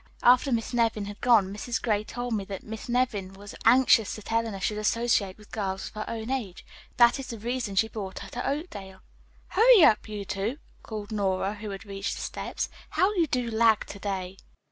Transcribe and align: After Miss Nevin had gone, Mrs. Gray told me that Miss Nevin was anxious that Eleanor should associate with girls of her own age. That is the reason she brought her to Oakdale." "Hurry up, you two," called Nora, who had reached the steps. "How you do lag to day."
After 0.23 0.51
Miss 0.51 0.73
Nevin 0.73 1.05
had 1.05 1.21
gone, 1.21 1.53
Mrs. 1.53 1.79
Gray 1.79 2.03
told 2.03 2.33
me 2.33 2.43
that 2.45 2.63
Miss 2.63 2.89
Nevin 2.89 3.33
was 3.33 3.53
anxious 3.65 4.15
that 4.15 4.31
Eleanor 4.31 4.59
should 4.59 4.79
associate 4.79 5.37
with 5.37 5.51
girls 5.51 5.89
of 5.89 5.93
her 5.93 6.05
own 6.09 6.31
age. 6.31 6.65
That 6.97 7.19
is 7.19 7.27
the 7.27 7.37
reason 7.37 7.75
she 7.75 7.87
brought 7.87 8.17
her 8.17 8.29
to 8.29 8.49
Oakdale." 8.49 9.01
"Hurry 9.49 9.83
up, 9.83 10.09
you 10.09 10.25
two," 10.25 10.57
called 10.81 11.11
Nora, 11.11 11.53
who 11.53 11.69
had 11.69 11.85
reached 11.85 12.15
the 12.15 12.21
steps. 12.23 12.67
"How 12.89 13.13
you 13.13 13.27
do 13.27 13.51
lag 13.51 13.85
to 13.85 13.99
day." 13.99 14.37